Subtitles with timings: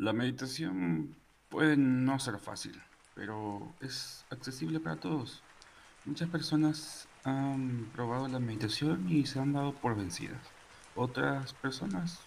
[0.00, 1.14] La meditación
[1.50, 2.72] puede no ser fácil,
[3.14, 5.42] pero es accesible para todos.
[6.06, 10.40] Muchas personas han probado la meditación y se han dado por vencidas.
[10.96, 12.18] Otras personas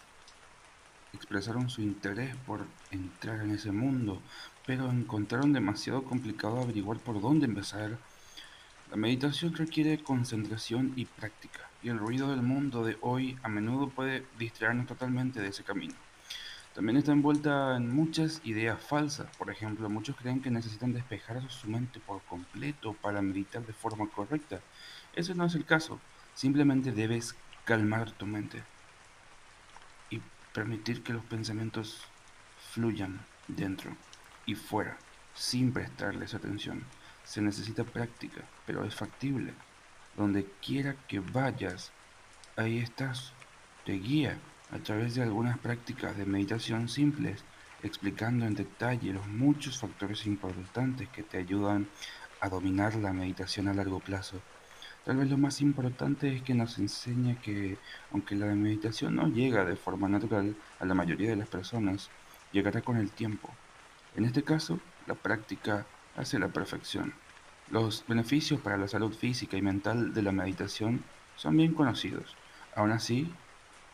[1.14, 4.22] expresaron su interés por entrar en ese mundo,
[4.68, 7.98] pero encontraron demasiado complicado averiguar por dónde empezar.
[8.92, 13.90] La meditación requiere concentración y práctica, y el ruido del mundo de hoy a menudo
[13.90, 15.96] puede distraernos totalmente de ese camino.
[16.74, 19.28] También está envuelta en muchas ideas falsas.
[19.38, 24.10] Por ejemplo, muchos creen que necesitan despejar su mente por completo para meditar de forma
[24.10, 24.60] correcta.
[25.16, 26.00] Eso no es el caso.
[26.34, 28.64] Simplemente debes calmar tu mente
[30.10, 30.20] y
[30.52, 32.02] permitir que los pensamientos
[32.72, 33.96] fluyan dentro
[34.48, 34.98] y fuera
[35.36, 36.84] sin prestarles atención.
[37.24, 39.54] Se necesita práctica, pero es factible.
[40.18, 41.92] Donde quiera que vayas,
[42.56, 43.34] ahí estás.
[43.86, 44.40] Te guía
[44.74, 47.44] a través de algunas prácticas de meditación simples,
[47.84, 51.88] explicando en detalle los muchos factores importantes que te ayudan
[52.42, 54.42] a dominar la meditación a largo plazo.
[55.06, 57.78] Tal vez lo más importante es que nos enseña que,
[58.12, 62.10] aunque la meditación no llega de forma natural a la mayoría de las personas,
[62.52, 63.54] llegará con el tiempo.
[64.16, 67.14] En este caso, la práctica hace la perfección.
[67.70, 71.04] Los beneficios para la salud física y mental de la meditación
[71.36, 72.36] son bien conocidos.
[72.76, 73.32] Aún así,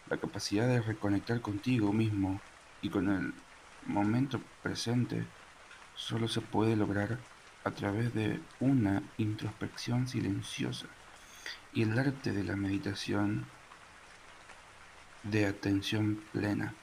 [0.10, 2.42] la capacidad de reconectar contigo mismo
[2.82, 3.34] y con el
[3.86, 5.26] momento presente
[5.96, 7.20] solo se puede lograr
[7.64, 10.88] a través de una introspección silenciosa.
[11.74, 13.46] Y el arte de la meditación
[15.24, 16.74] de atención plena.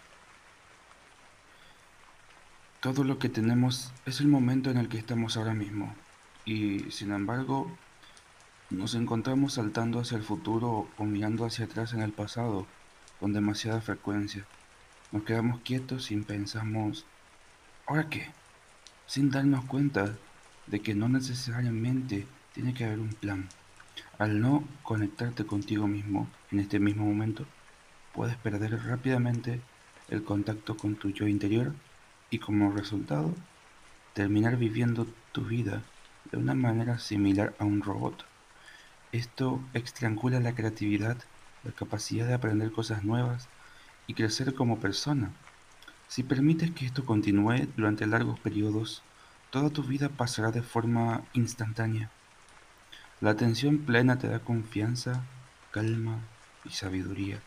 [2.80, 5.94] Todo lo que tenemos es el momento en el que estamos ahora mismo.
[6.44, 7.76] Y sin embargo
[8.70, 12.66] nos encontramos saltando hacia el futuro o mirando hacia atrás en el pasado
[13.20, 14.44] con demasiada frecuencia.
[15.12, 17.06] Nos quedamos quietos y pensamos,
[17.86, 18.28] ¿ahora qué?
[19.06, 20.16] Sin darnos cuenta
[20.66, 23.48] de que no necesariamente tiene que haber un plan.
[24.18, 27.46] Al no conectarte contigo mismo en este mismo momento,
[28.14, 29.60] puedes perder rápidamente
[30.08, 31.72] el contacto con tu yo interior
[32.30, 33.34] y como resultado
[34.14, 35.82] terminar viviendo tu vida
[36.30, 38.24] de una manera similar a un robot.
[39.12, 41.18] Esto estrangula la creatividad
[41.66, 43.48] la capacidad de aprender cosas nuevas
[44.06, 45.32] y crecer como persona.
[46.08, 49.02] Si permites que esto continúe durante largos periodos,
[49.50, 52.10] toda tu vida pasará de forma instantánea.
[53.20, 55.24] La atención plena te da confianza,
[55.72, 56.20] calma
[56.64, 57.40] y sabiduría.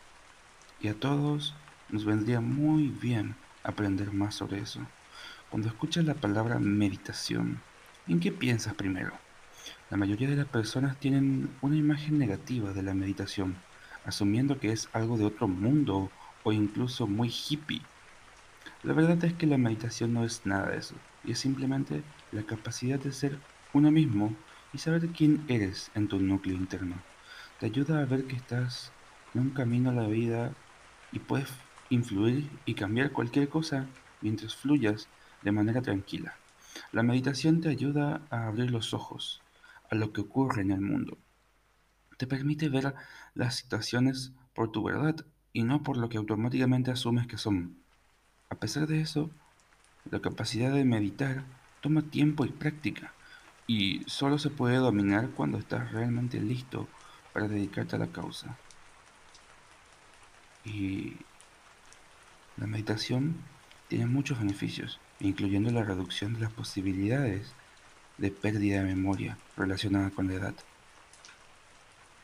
[0.81, 1.55] Y a todos
[1.89, 4.81] nos vendría muy bien aprender más sobre eso.
[5.49, 7.61] Cuando escuchas la palabra meditación,
[8.07, 9.13] ¿en qué piensas primero?
[9.89, 13.55] La mayoría de las personas tienen una imagen negativa de la meditación
[14.05, 16.11] asumiendo que es algo de otro mundo
[16.43, 17.81] o incluso muy hippie.
[18.83, 22.43] La verdad es que la meditación no es nada de eso, y es simplemente la
[22.43, 23.37] capacidad de ser
[23.73, 24.35] uno mismo
[24.73, 26.95] y saber quién eres en tu núcleo interno.
[27.59, 28.91] Te ayuda a ver que estás
[29.33, 30.53] en un camino a la vida
[31.11, 31.49] y puedes
[31.89, 33.87] influir y cambiar cualquier cosa
[34.21, 35.07] mientras fluyas
[35.41, 36.35] de manera tranquila.
[36.91, 39.41] La meditación te ayuda a abrir los ojos
[39.91, 41.17] a lo que ocurre en el mundo
[42.19, 42.93] te permite ver
[43.33, 47.77] las situaciones por tu verdad y no por lo que automáticamente asumes que son.
[48.49, 49.31] A pesar de eso,
[50.11, 51.45] la capacidad de meditar
[51.79, 53.13] toma tiempo y práctica
[53.67, 56.89] y solo se puede dominar cuando estás realmente listo
[57.31, 58.57] para dedicarte a la causa.
[60.65, 61.13] Y
[62.57, 63.37] la meditación
[63.87, 67.53] tiene muchos beneficios, incluyendo la reducción de las posibilidades
[68.17, 70.55] de pérdida de memoria relacionada con la edad.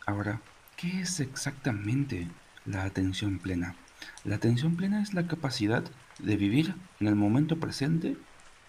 [0.08, 0.40] Ahora,
[0.78, 2.28] ¿qué es exactamente
[2.64, 3.76] la atención plena?
[4.24, 5.84] La atención plena es la capacidad
[6.20, 8.16] de vivir en el momento presente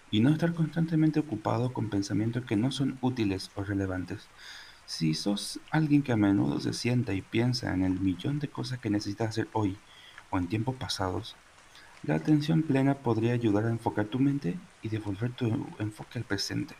[0.09, 4.27] y no estar constantemente ocupado con pensamientos que no son útiles o relevantes.
[4.87, 8.79] Si sos alguien que a menudo se sienta y piensa en el millón de cosas
[8.79, 9.77] que necesitas hacer hoy
[10.31, 11.35] o en tiempos pasados,
[12.01, 16.75] la atención plena podría ayudar a enfocar tu mente y devolver tu enfoque al presente.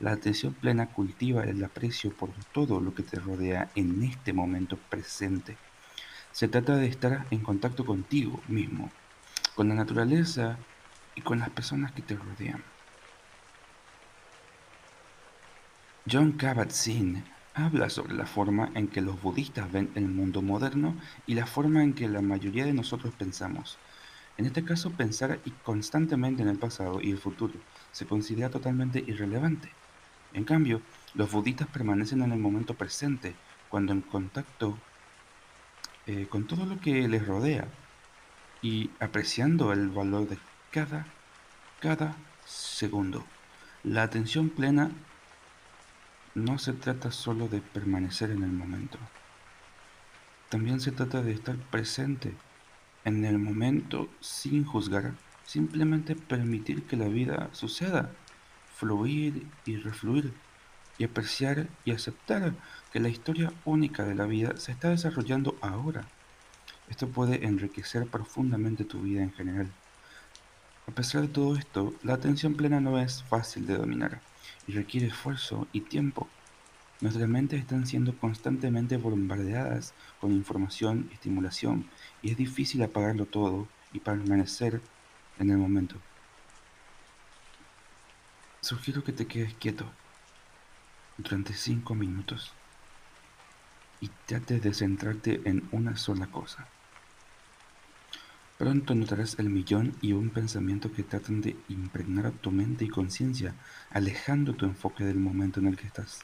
[0.00, 4.76] La atención plena cultiva el aprecio por todo lo que te rodea en este momento
[4.76, 5.56] presente.
[6.32, 8.90] Se trata de estar en contacto contigo mismo,
[9.54, 10.58] con la naturaleza
[11.14, 12.62] y con las personas que te rodean.
[16.10, 17.24] John Kabat-Zinn
[17.54, 21.84] habla sobre la forma en que los budistas ven el mundo moderno y la forma
[21.84, 23.78] en que la mayoría de nosotros pensamos.
[24.36, 27.54] En este caso, pensar constantemente en el pasado y el futuro
[27.92, 29.70] se considera totalmente irrelevante.
[30.34, 30.82] En cambio,
[31.14, 33.34] los budistas permanecen en el momento presente,
[33.68, 34.76] cuando en contacto
[36.06, 37.66] eh, con todo lo que les rodea
[38.60, 40.26] y apreciando el valor
[40.70, 41.06] cada,
[41.80, 43.24] cada segundo.
[43.84, 44.90] La atención plena
[46.34, 48.98] no se trata solo de permanecer en el momento.
[50.48, 52.34] También se trata de estar presente
[53.04, 55.12] en el momento sin juzgar,
[55.44, 58.10] simplemente permitir que la vida suceda,
[58.74, 60.32] fluir y refluir,
[60.98, 62.54] y apreciar y aceptar
[62.92, 66.06] que la historia única de la vida se está desarrollando ahora.
[66.88, 69.70] Esto puede enriquecer profundamente tu vida en general.
[70.86, 74.20] A pesar de todo esto, la atención plena no es fácil de dominar
[74.66, 76.28] y requiere esfuerzo y tiempo.
[77.00, 81.88] Nuestras mentes están siendo constantemente bombardeadas con información y estimulación
[82.22, 84.80] y es difícil apagarlo todo y permanecer
[85.38, 85.96] en el momento.
[88.64, 89.84] Sugiero que te quedes quieto
[91.18, 92.50] durante 5 minutos
[94.00, 96.66] y trates de centrarte en una sola cosa.
[98.56, 103.54] Pronto notarás el millón y un pensamiento que tratan de impregnar tu mente y conciencia,
[103.90, 106.20] alejando tu enfoque del momento en el que estás.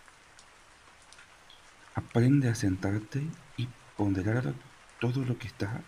[1.95, 3.23] Aprende a sentarte
[3.59, 4.55] y ponderar
[4.99, 5.83] todo lo que está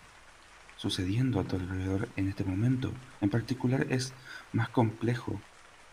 [0.77, 2.93] sucediendo a tu alrededor en este momento.
[3.21, 4.13] En particular es
[4.51, 5.41] más complejo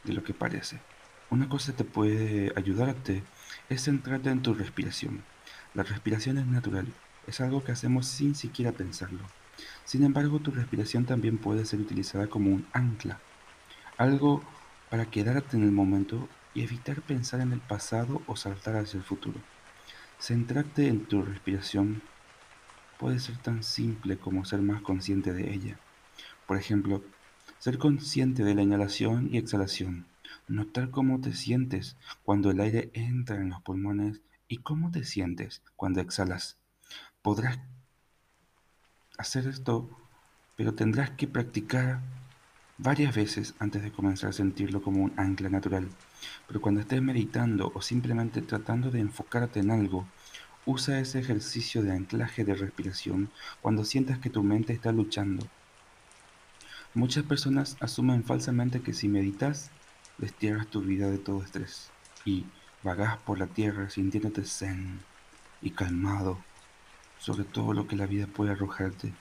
[0.05, 0.81] de lo que parece.
[1.31, 3.23] Una cosa que te puede ayudarte
[3.69, 5.23] es centrarte en tu respiración.
[5.75, 6.87] La respiración es natural,
[7.27, 9.21] es algo que hacemos sin siquiera pensarlo.
[9.85, 13.21] Sin embargo, tu respiración también puede ser utilizada como un ancla,
[13.97, 14.43] algo
[14.89, 19.05] para quedarte en el momento y evitar pensar en el pasado o saltar hacia el
[19.05, 19.39] futuro.
[20.19, 22.03] Centrarte en tu respiración
[22.99, 25.79] puede ser tan simple como ser más consciente de ella.
[26.47, 27.03] Por ejemplo,
[27.61, 30.07] ser consciente de la inhalación y exhalación,
[30.49, 35.63] notar cómo te sientes cuando el aire entra en los pulmones y cómo te sientes
[35.77, 36.57] cuando exhalas.
[37.21, 37.61] Podrás
[39.19, 39.91] hacer esto,
[40.57, 42.01] pero tendrás que practicar
[42.79, 45.87] varias veces antes de comenzar a sentirlo como un ancla natural.
[46.47, 50.09] Pero cuando estés meditando o simplemente tratando de enfocarte en algo,
[50.65, 53.31] usa ese ejercicio de anclaje de respiración
[53.61, 55.47] cuando sientas que tu mente está luchando.
[56.93, 59.71] Muchas personas asumen falsamente que si meditas,
[60.19, 61.91] destierras tu vida de todo estrés
[62.25, 62.47] y
[62.83, 64.99] vagas por la tierra sintiéndote zen
[65.63, 66.39] y calmado
[67.21, 69.13] sobre todo lo que la vida puede arrojarte.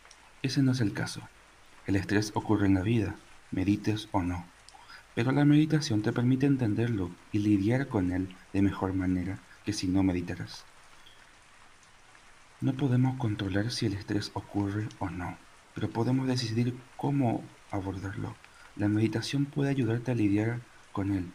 [0.41, 1.21] Ese no es el caso.
[1.85, 3.15] El estrés ocurre en la vida,
[3.51, 4.45] medites o no.
[5.13, 9.87] Pero la meditación te permite entenderlo y lidiar con él de mejor manera que si
[9.87, 10.63] no meditaras.
[12.61, 15.37] No podemos controlar si el estrés ocurre o no,
[15.79, 17.41] pero podemos decidir cómo
[17.71, 18.35] abordarlo.
[18.75, 20.59] La meditación puede ayudarte a lidiar
[20.91, 21.31] con él,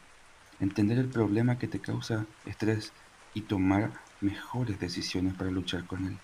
[0.61, 2.93] entender el problema que te causa estrés
[3.33, 6.19] y tomar mejores decisiones para luchar con él.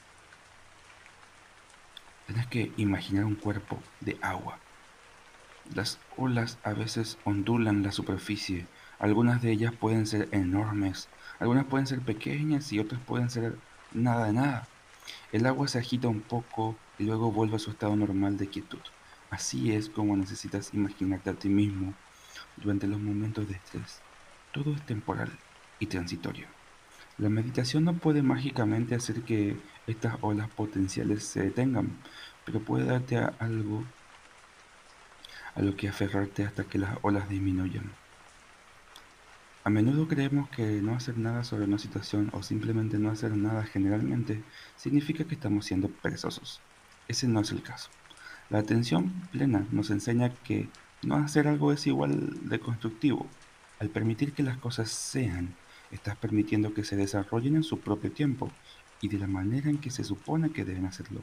[2.27, 4.59] Tienes que imaginar un cuerpo de agua.
[5.75, 8.67] Las olas a veces ondulan la superficie.
[8.99, 11.09] Algunas de ellas pueden ser enormes,
[11.39, 13.57] algunas pueden ser pequeñas y otras pueden ser
[13.95, 14.69] nada de nada.
[15.33, 18.79] El agua se agita un poco y luego vuelve a su estado normal de quietud.
[19.31, 21.95] Así es como necesitas imaginarte a ti mismo
[22.59, 24.01] durante los momentos de estrés.
[24.53, 25.31] Todo es temporal
[25.79, 26.47] y transitorio.
[27.17, 29.57] La meditación no puede mágicamente hacer que
[29.87, 31.91] estas olas potenciales se detengan,
[32.45, 33.83] pero puede darte algo
[35.55, 37.91] a lo que aferrarte hasta que las olas disminuyan.
[39.65, 43.65] A menudo creemos que no hacer nada sobre una situación o simplemente no hacer nada
[43.65, 44.43] generalmente
[44.77, 46.61] significa que estamos siendo perezosos.
[47.11, 47.91] Ese no es el caso.
[48.51, 50.69] La atención plena nos enseña que
[51.03, 53.27] no hacer algo es igual de constructivo.
[53.81, 55.57] Al permitir que las cosas sean
[55.91, 58.51] Estás permitiendo que se desarrollen en su propio tiempo
[59.01, 61.23] y de la manera en que se supone que deben hacerlo.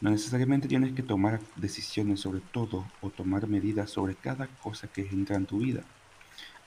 [0.00, 5.02] No necesariamente tienes que tomar decisiones sobre todo o tomar medidas sobre cada cosa que
[5.02, 5.82] entra en tu vida.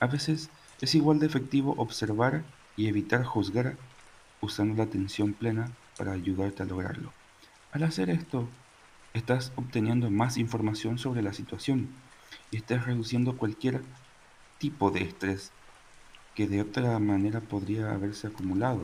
[0.00, 0.48] A veces
[0.80, 2.44] es igual de efectivo observar
[2.76, 3.76] y evitar juzgar
[4.40, 7.12] usando la atención plena para ayudarte a lograrlo.
[7.72, 8.50] Al hacer esto,
[9.14, 11.88] estás obteniendo más información sobre la situación
[12.50, 13.80] y estás reduciendo cualquier
[14.58, 15.52] tipo de estrés
[16.34, 18.82] que de otra manera podría haberse acumulado.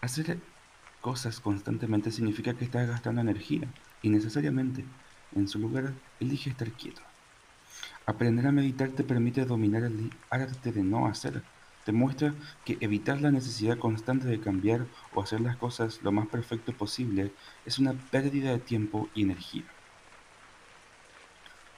[0.00, 0.40] Hacer
[1.00, 3.68] cosas constantemente significa que estás gastando energía
[4.02, 4.84] y necesariamente,
[5.36, 7.00] en su lugar, elige estar quieto.
[8.06, 11.44] Aprender a meditar te permite dominar el arte de no hacer.
[11.84, 16.28] Te muestra que evitar la necesidad constante de cambiar o hacer las cosas lo más
[16.28, 17.32] perfecto posible
[17.66, 19.64] es una pérdida de tiempo y energía.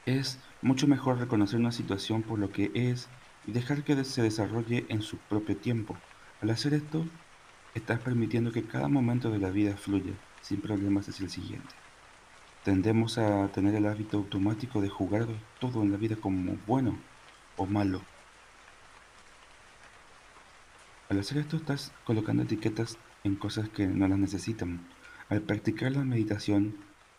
[0.05, 3.09] Es mucho mejor reconocer una situación por lo que es
[3.49, 5.97] y dejar que se desarrolle en su propio tiempo.
[6.41, 7.05] Al hacer esto,
[7.75, 11.75] estás permitiendo que cada momento de la vida fluya sin problemas hacia el siguiente.
[12.63, 15.27] Tendemos a tener el hábito automático de jugar
[15.61, 16.97] todo en la vida como bueno
[17.57, 18.03] o malo.
[21.09, 24.89] Al hacer esto estás colocando etiquetas en cosas que no las necesitan.
[25.29, 26.79] Al practicar la meditación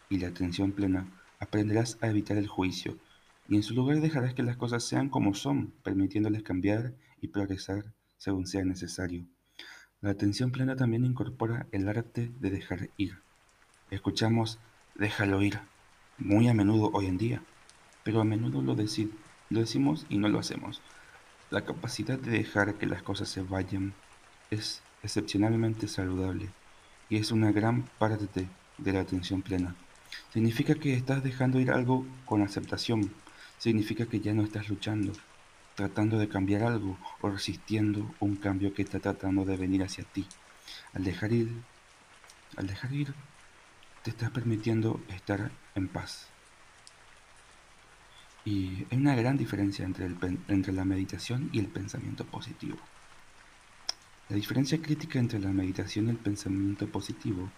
[0.10, 1.08] y la atención plena,
[1.40, 2.98] aprenderás a evitar el juicio
[3.48, 7.86] y en su lugar dejarás que las cosas sean como son, permitiéndoles cambiar y progresar
[8.18, 9.26] según sea necesario.
[10.02, 13.20] La atención plena también incorpora el arte de dejar ir.
[13.90, 14.60] Escuchamos
[14.96, 15.60] déjalo ir
[16.18, 17.42] muy a menudo hoy en día,
[18.04, 20.82] pero a menudo lo, lo decimos y no lo hacemos.
[21.50, 23.94] La capacidad de dejar que las cosas se vayan
[24.52, 26.50] es excepcionalmente saludable
[27.10, 29.74] y es una gran parte de la atención plena.
[30.34, 33.14] Significa que estás dejando ir algo con aceptación.
[33.60, 35.14] Significa que ya no estás luchando,
[35.76, 40.28] tratando de cambiar algo o resistiendo un cambio que está tratando de venir hacia ti.
[40.94, 41.50] Al dejar ir,
[42.58, 43.14] al dejar ir,
[44.04, 46.28] te estás permitiendo estar en paz.
[48.48, 52.78] Y hay una gran diferencia entre, la meditación y el pensamiento positivo.
[54.30, 57.52] La diferencia crítica entre la meditación y el pensamiento positivo.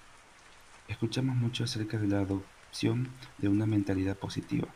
[0.88, 4.67] Escuchamos mucho acerca de la adopción de una mentalidad positiva.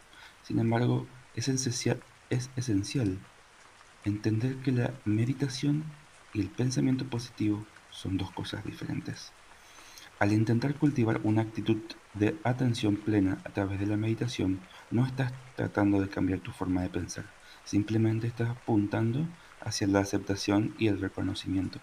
[0.44, 3.18] Sin embargo, es esencial
[4.06, 5.84] entender que la meditación
[6.32, 9.32] y el pensamiento positivo son dos cosas diferentes.
[10.24, 11.82] Al intentar cultivar una actitud
[12.14, 16.82] de atención plena a través de la meditación, no estás tratando de cambiar tu forma
[16.82, 17.26] de pensar,
[17.66, 19.28] simplemente estás apuntando
[19.60, 21.80] hacia la aceptación y el reconocimiento.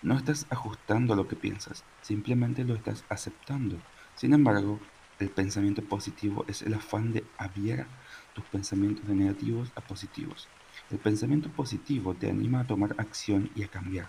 [0.00, 3.76] No estás ajustando lo que piensas, simplemente lo estás aceptando.
[4.14, 4.80] Sin embargo,
[5.18, 7.86] el pensamiento positivo es el afán de aviar
[8.34, 10.48] tus pensamientos de negativos a positivos.
[10.90, 14.08] El pensamiento positivo te anima a tomar acción y a cambiar.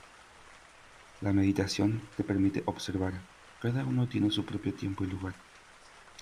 [1.20, 5.34] La meditación te permite observar, cada uno tiene su propio tiempo y lugar.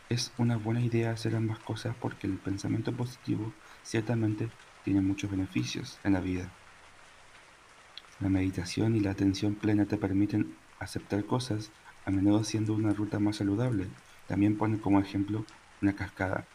[0.10, 4.50] Es una buena idea hacer ambas cosas porque el pensamiento positivo ciertamente
[4.84, 6.52] tiene muchos beneficios en la vida.
[8.20, 11.72] La meditación y la atención plena te permiten aceptar cosas,
[12.06, 13.88] a menudo siendo una ruta más saludable.
[14.28, 15.46] También pone como ejemplo
[15.82, 16.46] una cascada.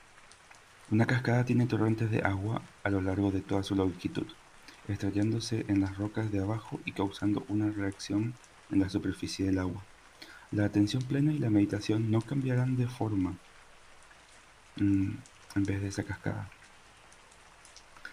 [0.90, 4.26] Una cascada tiene torrentes de agua a lo largo de toda su longitud,
[4.87, 8.35] estrellándose en las rocas de abajo y causando una reacción
[8.70, 9.82] en la superficie del agua.
[10.50, 13.35] La atención plena y la meditación no cambiarán de forma
[14.76, 15.11] mm,
[15.57, 16.49] en vez de esa cascada.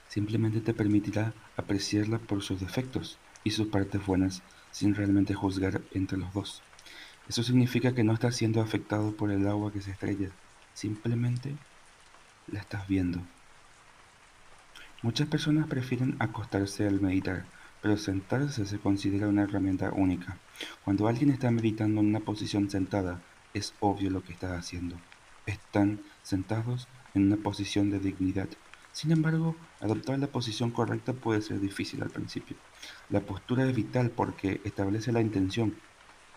[0.10, 6.18] Simplemente te permitirá apreciarla por sus defectos y sus partes buenas sin realmente juzgar entre
[6.18, 6.62] los dos.
[7.30, 10.30] Eso significa que no estás siendo afectado por el agua que se estrella,
[10.74, 11.56] simplemente
[12.48, 13.20] la estás viendo.
[15.02, 17.46] Muchas personas prefieren acostarse al meditar,
[17.82, 20.38] pero sentarse se considera una herramienta única.
[20.84, 23.22] Cuando alguien está meditando en una posición sentada,
[23.54, 24.98] es obvio lo que está haciendo.
[25.46, 28.50] Están sentados en una posición de dignidad.
[28.92, 32.58] Sin embargo, adoptar la posición correcta puede ser difícil al principio.
[33.10, 35.76] La postura es vital porque establece la intención.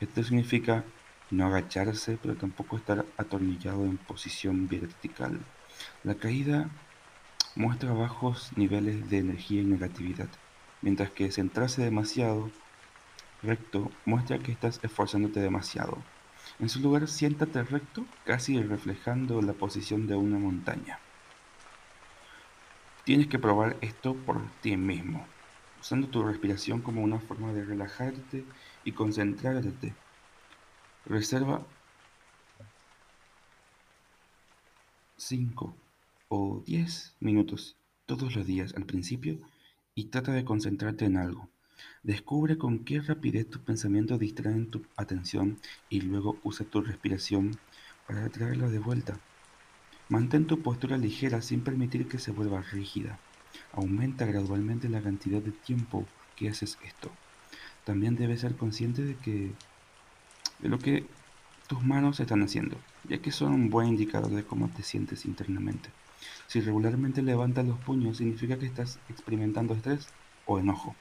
[0.00, 0.85] Esto significa
[1.30, 5.38] no agacharse, pero tampoco estar atornillado en posición vertical.
[6.04, 6.68] La caída
[7.54, 10.28] muestra bajos niveles de energía y negatividad
[10.82, 12.50] mientras que centrarse demasiado
[13.42, 15.99] recto muestra que estás esforzándote demasiado.
[16.58, 20.99] En su lugar, siéntate recto, casi reflejando la posición de una montaña.
[23.04, 25.26] Tienes que probar esto por ti mismo,
[25.80, 28.44] usando tu respiración como una forma de relajarte
[28.85, 29.94] y concentrarte.
[31.06, 31.64] Reserva
[35.16, 35.75] 5
[36.28, 39.38] o 10 minutos todos los días al principio
[39.99, 41.49] y trata de concentrarte en algo.
[42.05, 47.59] Descubre con qué rapidez tus pensamientos distraen tu atención y luego usa tu respiración
[48.07, 49.19] para atraerla de vuelta.
[50.09, 53.19] Mantén tu postura ligera sin permitir que se vuelva rígida.
[53.73, 57.11] Aumenta gradualmente la cantidad de tiempo que haces esto.
[57.85, 59.50] También debes ser consciente de que
[60.61, 61.07] de lo que
[61.67, 62.76] tus manos están haciendo,
[63.09, 65.90] ya que son un buen indicador de cómo te sientes internamente.
[66.46, 70.08] Si regularmente levantas los puños, significa que estás experimentando estrés
[70.46, 70.96] o enojo.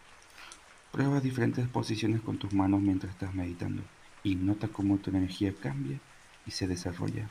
[0.91, 3.83] Prueba diferentes posiciones con tus manos mientras estás meditando
[4.24, 6.00] y nota cómo tu energía cambia
[6.45, 7.29] y se desarrolla.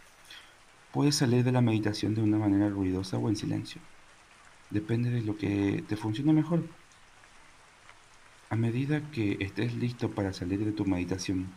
[0.92, 3.80] Puedes salir de la meditación de una manera ruidosa o en silencio.
[4.70, 6.64] Depende de lo que te funcione mejor.
[8.48, 11.48] A medida que estés listo para salir de tu meditación,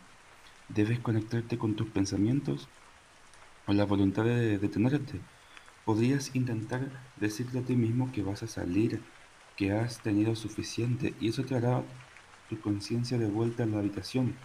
[0.68, 2.68] debes conectarte con tus pensamientos
[3.68, 5.20] o la voluntad de detenerte
[5.90, 9.02] Podrías intentar decirte a ti mismo que vas a salir,
[9.58, 11.82] que has tenido suficiente y eso te hará
[12.48, 14.36] tu conciencia de vuelta a la habitación.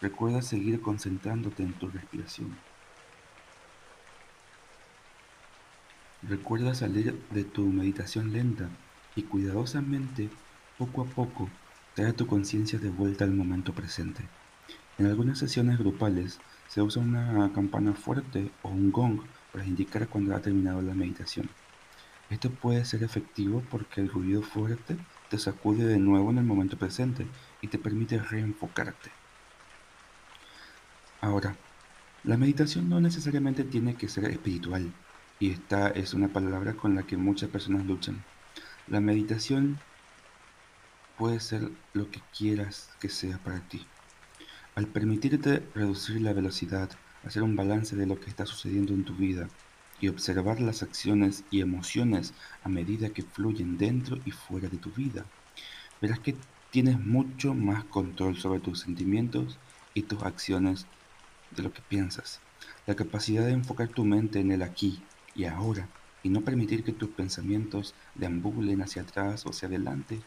[0.00, 2.56] Recuerda seguir concentrándote en tu respiración.
[6.22, 8.70] Recuerda salir de tu meditación lenta
[9.16, 10.30] y cuidadosamente,
[10.78, 11.50] poco a poco,
[11.94, 14.22] trae tu conciencia de vuelta al momento presente.
[14.96, 19.20] En algunas sesiones grupales se usa una campana fuerte o un gong
[19.56, 21.48] para indicar cuando ha terminado la meditación.
[22.28, 24.98] Esto puede ser efectivo porque el ruido fuerte
[25.30, 27.26] te sacude de nuevo en el momento presente
[27.62, 29.10] y te permite reenfocarte.
[31.22, 31.56] Ahora,
[32.22, 34.92] la meditación no necesariamente tiene que ser espiritual,
[35.40, 38.22] y esta es una palabra con la que muchas personas luchan.
[38.88, 39.78] La meditación
[41.16, 43.86] puede ser lo que quieras que sea para ti.
[44.74, 46.90] Al permitirte reducir la velocidad,
[47.26, 49.48] hacer un balance de lo que está sucediendo en tu vida
[50.00, 54.90] y observar las acciones y emociones a medida que fluyen dentro y fuera de tu
[54.90, 55.24] vida,
[56.00, 56.36] verás que
[56.70, 59.58] tienes mucho más control sobre tus sentimientos
[59.94, 60.86] y tus acciones
[61.50, 62.40] de lo que piensas.
[62.86, 65.02] La capacidad de enfocar tu mente en el aquí
[65.34, 65.88] y ahora
[66.22, 70.20] y no permitir que tus pensamientos deambulen hacia atrás o hacia adelante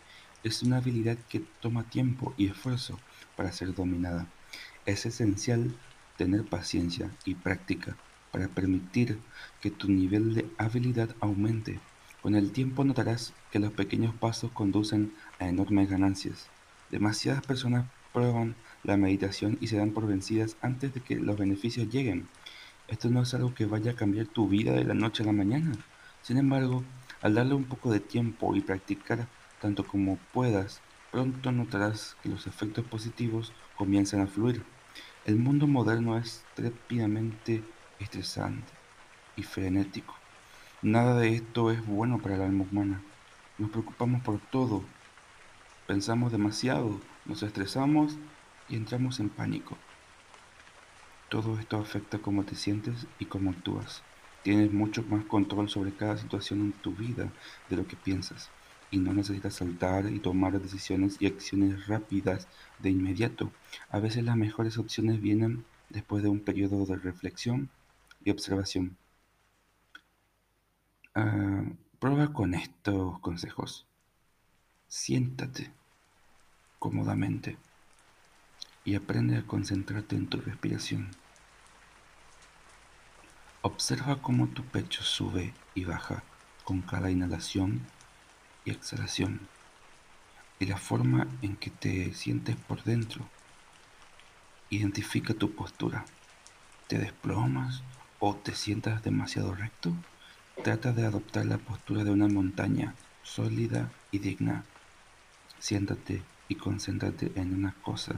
[0.44, 3.00] es una habilidad que toma tiempo y esfuerzo
[3.36, 4.28] para ser dominada.
[4.86, 5.76] Es esencial
[6.20, 7.96] tener paciencia y práctica
[8.34, 9.18] para permitir
[9.62, 11.80] que tu nivel de habilidad aumente.
[12.22, 16.48] Con el tiempo notarás que los pequeños pasos conducen a enormes ganancias.
[16.92, 21.88] Demasiadas personas prueban la meditación y se dan por vencidas antes de que los beneficios
[21.88, 22.28] lleguen.
[22.90, 25.32] Esto no es algo que vaya a cambiar tu vida de la noche a la
[25.32, 25.72] mañana.
[26.22, 26.84] Sin embargo,
[27.22, 29.30] al darle un poco de tiempo y practicar
[29.62, 30.82] tanto como puedas,
[31.14, 34.66] pronto notarás que los efectos positivos comienzan a fluir.
[35.26, 37.62] El mundo moderno es trépidamente
[38.00, 38.72] estresante
[39.36, 40.16] y frenético.
[40.82, 43.02] Nada de esto es bueno para el alma humana.
[43.58, 44.82] Nos preocupamos por todo,
[45.88, 48.18] pensamos demasiado, nos estresamos
[48.70, 49.78] y entramos en pánico.
[51.28, 54.02] Todo esto afecta cómo te sientes y cómo actúas.
[54.44, 57.30] Tienes mucho más control sobre cada situación en tu vida
[57.70, 58.50] de lo que piensas
[58.92, 62.48] y no necesitas saltar y tomar decisiones y acciones rápidas
[62.80, 63.52] de inmediato.
[63.90, 67.70] A veces las mejores opciones vienen después de un periodo de reflexión
[68.24, 68.98] y observación.
[71.16, 71.64] Ah,
[72.00, 73.86] prueba con estos consejos.
[74.88, 75.72] Siéntate
[76.80, 77.58] cómodamente
[78.86, 81.10] y aprende a concentrarte en tu respiración.
[83.62, 86.24] Observa cómo tu pecho sube y baja
[86.64, 87.82] con cada inhalación
[88.70, 89.40] exhalación
[90.60, 93.26] y la forma en que te sientes por dentro.
[94.70, 96.06] Identifica tu postura.
[96.88, 97.82] ¿Te desplomas
[98.20, 99.94] o te sientas demasiado recto?
[100.64, 104.64] Trata de adoptar la postura de una montaña sólida y digna.
[105.60, 108.16] Siéntate y concéntrate en una cosa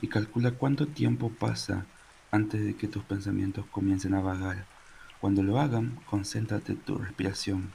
[0.00, 1.84] y calcula cuánto tiempo pasa
[2.30, 4.64] antes de que tus pensamientos comiencen a vagar.
[5.20, 7.72] Cuando lo hagan, concéntrate tu respiración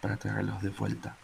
[0.00, 1.16] para traerlos de vuelta.